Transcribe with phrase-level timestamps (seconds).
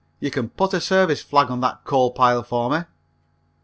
[0.19, 2.85] You can put a service flag on that coal pile for me."